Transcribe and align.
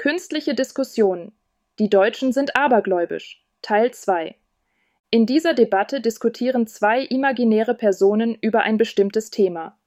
Künstliche 0.00 0.54
Diskussion. 0.54 1.30
Die 1.78 1.90
Deutschen 1.90 2.32
sind 2.32 2.56
abergläubisch. 2.56 3.44
Teil 3.60 3.92
2. 3.92 4.34
In 5.10 5.26
dieser 5.26 5.52
Debatte 5.52 6.00
diskutieren 6.00 6.66
zwei 6.66 7.02
imaginäre 7.02 7.74
Personen 7.74 8.34
über 8.34 8.62
ein 8.62 8.78
bestimmtes 8.78 9.28
Thema. 9.28 9.78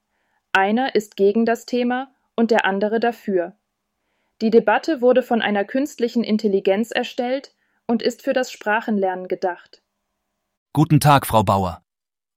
Einer 0.51 0.93
ist 0.93 1.17
gegen 1.17 1.47
das 1.47 1.65
Thema 1.65 2.13
und 2.35 2.51
der 2.51 2.65
andere 2.65 2.99
dafür. 2.99 3.57
Die 4.39 4.51
Debatte 4.51 5.01
wurde 5.01 5.23
von 5.23 5.41
einer 5.41 5.65
künstlichen 5.65 6.23
Intelligenz 6.23 6.91
erstellt 6.91 7.55
und 7.87 8.03
ist 8.03 8.21
für 8.21 8.33
das 8.33 8.51
Sprachenlernen 8.51 9.27
gedacht. 9.27 9.81
Guten 10.73 10.99
Tag, 10.99 11.25
Frau 11.25 11.41
Bauer. 11.41 11.83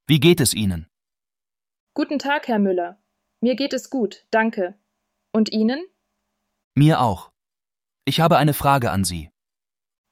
Wie 0.06 0.18
geht 0.18 0.40
es 0.40 0.54
Ihnen? 0.54 0.88
Guten 1.92 2.18
Tag, 2.18 2.48
Herr 2.48 2.58
Müller. 2.58 2.98
Mir 3.42 3.54
geht 3.54 3.74
es 3.74 3.90
gut, 3.90 4.24
danke. 4.30 4.72
Und 5.30 5.52
Ihnen? 5.52 5.84
Mir 6.74 7.02
auch. 7.02 7.35
Ich 8.08 8.20
habe 8.20 8.36
eine 8.38 8.54
Frage 8.54 8.92
an 8.92 9.02
Sie. 9.02 9.30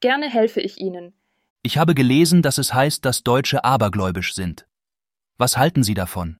Gerne 0.01 0.29
helfe 0.29 0.59
ich 0.59 0.79
Ihnen. 0.79 1.13
Ich 1.63 1.77
habe 1.77 1.95
gelesen, 1.95 2.41
dass 2.41 2.57
es 2.57 2.73
heißt, 2.73 3.05
dass 3.05 3.23
Deutsche 3.23 3.63
abergläubisch 3.63 4.35
sind. 4.35 4.67
Was 5.37 5.55
halten 5.57 5.81
Sie 5.81 5.93
davon? 5.93 6.37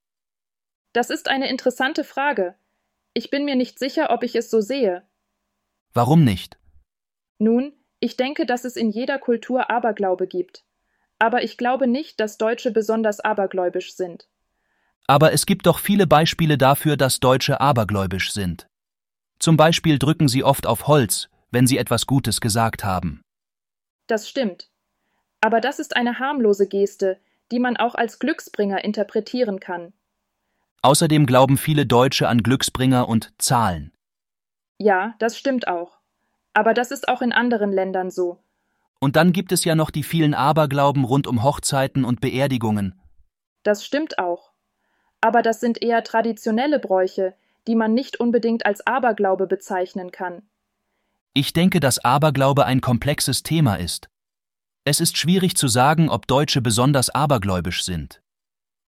Das 0.91 1.09
ist 1.09 1.29
eine 1.29 1.49
interessante 1.49 2.03
Frage. 2.03 2.55
Ich 3.13 3.29
bin 3.29 3.45
mir 3.45 3.55
nicht 3.55 3.79
sicher, 3.79 4.09
ob 4.09 4.23
ich 4.23 4.35
es 4.35 4.51
so 4.51 4.59
sehe. 4.59 5.07
Warum 5.93 6.25
nicht? 6.25 6.57
Nun, 7.39 7.71
ich 8.01 8.17
denke, 8.17 8.45
dass 8.45 8.65
es 8.65 8.75
in 8.75 8.89
jeder 8.89 9.17
Kultur 9.17 9.69
Aberglaube 9.69 10.27
gibt. 10.27 10.65
Aber 11.19 11.41
ich 11.41 11.57
glaube 11.57 11.87
nicht, 11.87 12.19
dass 12.19 12.37
Deutsche 12.37 12.71
besonders 12.71 13.21
abergläubisch 13.21 13.95
sind. 13.95 14.27
Aber 15.07 15.31
es 15.31 15.45
gibt 15.45 15.67
doch 15.67 15.79
viele 15.79 16.05
Beispiele 16.05 16.57
dafür, 16.57 16.97
dass 16.97 17.21
Deutsche 17.21 17.61
abergläubisch 17.61 18.33
sind. 18.33 18.67
Zum 19.39 19.55
Beispiel 19.55 19.99
drücken 19.99 20.27
sie 20.27 20.43
oft 20.43 20.67
auf 20.67 20.87
Holz, 20.87 21.29
wenn 21.55 21.67
sie 21.67 21.77
etwas 21.77 22.05
Gutes 22.05 22.41
gesagt 22.41 22.83
haben. 22.83 23.21
Das 24.07 24.29
stimmt. 24.29 24.69
Aber 25.39 25.61
das 25.61 25.79
ist 25.79 25.95
eine 25.95 26.19
harmlose 26.19 26.67
Geste, 26.67 27.17
die 27.51 27.59
man 27.59 27.77
auch 27.77 27.95
als 27.95 28.19
Glücksbringer 28.19 28.83
interpretieren 28.83 29.61
kann. 29.61 29.93
Außerdem 30.81 31.25
glauben 31.25 31.57
viele 31.57 31.85
Deutsche 31.85 32.27
an 32.27 32.43
Glücksbringer 32.43 33.07
und 33.07 33.33
Zahlen. 33.37 33.93
Ja, 34.79 35.15
das 35.19 35.37
stimmt 35.37 35.67
auch. 35.69 35.97
Aber 36.53 36.73
das 36.73 36.91
ist 36.91 37.07
auch 37.07 37.21
in 37.21 37.31
anderen 37.31 37.71
Ländern 37.71 38.11
so. 38.11 38.37
Und 38.99 39.15
dann 39.15 39.31
gibt 39.31 39.53
es 39.53 39.63
ja 39.63 39.75
noch 39.75 39.91
die 39.91 40.03
vielen 40.03 40.33
Aberglauben 40.33 41.05
rund 41.05 41.25
um 41.25 41.41
Hochzeiten 41.41 42.03
und 42.03 42.19
Beerdigungen. 42.19 42.99
Das 43.63 43.85
stimmt 43.85 44.19
auch. 44.19 44.51
Aber 45.21 45.41
das 45.41 45.61
sind 45.61 45.81
eher 45.81 46.03
traditionelle 46.03 46.79
Bräuche, 46.79 47.33
die 47.65 47.75
man 47.75 47.93
nicht 47.93 48.19
unbedingt 48.19 48.65
als 48.65 48.85
Aberglaube 48.85 49.47
bezeichnen 49.47 50.11
kann. 50.11 50.43
Ich 51.37 51.51
denke, 51.51 51.81
dass 51.81 51.99
Aberglaube 51.99 52.65
ein 52.65 52.79
komplexes 52.79 53.43
Thema 53.43 53.75
ist. 53.75 54.09
Es 54.85 55.01
ist 55.01 55.17
schwierig 55.17 55.57
zu 55.57 55.67
sagen, 55.67 56.09
ob 56.09 56.27
Deutsche 56.27 56.61
besonders 56.61 57.09
abergläubisch 57.09 57.83
sind. 57.83 58.21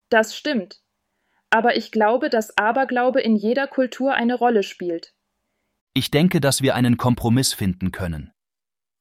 Das 0.09 0.37
stimmt. 0.37 0.83
Aber 1.51 1.77
ich 1.77 1.93
glaube, 1.93 2.31
dass 2.31 2.59
Aberglaube 2.59 3.21
in 3.21 3.37
jeder 3.37 3.69
Kultur 3.69 4.15
eine 4.15 4.35
Rolle 4.35 4.65
spielt. 4.65 5.15
Ich 5.95 6.11
denke, 6.11 6.41
dass 6.41 6.63
wir 6.63 6.75
einen 6.75 6.97
Kompromiss 6.97 7.53
finden 7.53 7.93
können. 7.93 8.33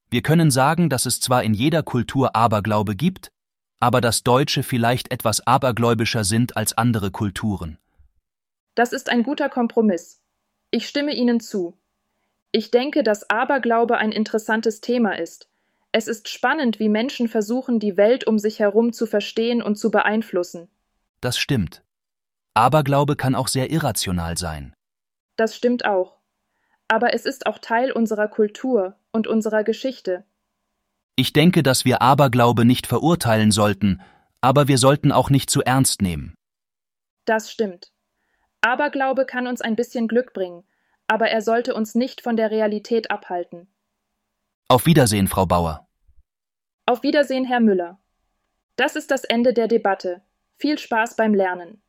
Wir 0.08 0.22
können 0.22 0.52
sagen, 0.52 0.88
dass 0.88 1.04
es 1.04 1.18
zwar 1.18 1.42
in 1.42 1.52
jeder 1.52 1.82
Kultur 1.82 2.36
Aberglaube 2.36 2.94
gibt, 2.94 3.32
aber 3.80 4.00
dass 4.00 4.22
Deutsche 4.22 4.62
vielleicht 4.62 5.10
etwas 5.10 5.44
abergläubischer 5.44 6.22
sind 6.22 6.56
als 6.56 6.78
andere 6.78 7.10
Kulturen. 7.10 7.78
Das 8.76 8.92
ist 8.92 9.08
ein 9.08 9.24
guter 9.24 9.48
Kompromiss. 9.48 10.22
Ich 10.70 10.86
stimme 10.86 11.12
Ihnen 11.12 11.40
zu. 11.40 11.76
Ich 12.52 12.70
denke, 12.70 13.02
dass 13.02 13.28
Aberglaube 13.30 13.96
ein 13.96 14.12
interessantes 14.12 14.82
Thema 14.82 15.18
ist. 15.18 15.48
Es 15.90 16.06
ist 16.06 16.28
spannend, 16.28 16.78
wie 16.78 16.90
Menschen 16.90 17.28
versuchen, 17.28 17.80
die 17.80 17.96
Welt 17.96 18.26
um 18.26 18.38
sich 18.38 18.58
herum 18.58 18.92
zu 18.92 19.06
verstehen 19.06 19.62
und 19.62 19.76
zu 19.76 19.90
beeinflussen. 19.90 20.68
Das 21.20 21.38
stimmt. 21.38 21.82
Aberglaube 22.54 23.16
kann 23.16 23.34
auch 23.34 23.48
sehr 23.48 23.70
irrational 23.70 24.36
sein. 24.36 24.74
Das 25.36 25.56
stimmt 25.56 25.86
auch. 25.86 26.18
Aber 26.88 27.14
es 27.14 27.24
ist 27.24 27.46
auch 27.46 27.58
Teil 27.58 27.90
unserer 27.90 28.28
Kultur 28.28 28.96
und 29.12 29.26
unserer 29.26 29.64
Geschichte. 29.64 30.24
Ich 31.16 31.32
denke, 31.32 31.62
dass 31.62 31.86
wir 31.86 32.02
Aberglaube 32.02 32.66
nicht 32.66 32.86
verurteilen 32.86 33.50
sollten, 33.50 34.02
aber 34.42 34.68
wir 34.68 34.76
sollten 34.76 35.12
auch 35.12 35.30
nicht 35.30 35.48
zu 35.48 35.62
ernst 35.62 36.02
nehmen. 36.02 36.34
Das 37.24 37.50
stimmt. 37.50 37.92
Aberglaube 38.60 39.24
kann 39.24 39.46
uns 39.46 39.60
ein 39.60 39.76
bisschen 39.76 40.08
Glück 40.08 40.32
bringen, 40.34 40.64
aber 41.06 41.28
er 41.28 41.42
sollte 41.42 41.74
uns 41.74 41.94
nicht 41.94 42.20
von 42.20 42.36
der 42.36 42.50
Realität 42.50 43.10
abhalten. 43.10 43.68
Auf 44.68 44.86
Wiedersehen, 44.86 45.28
Frau 45.28 45.46
Bauer. 45.46 45.88
Auf 46.86 47.02
Wiedersehen, 47.02 47.44
Herr 47.44 47.60
Müller. 47.60 48.00
Das 48.76 48.96
ist 48.96 49.10
das 49.10 49.24
Ende 49.24 49.52
der 49.52 49.68
Debatte. 49.68 50.22
Viel 50.58 50.78
Spaß 50.78 51.16
beim 51.16 51.34
Lernen. 51.34 51.82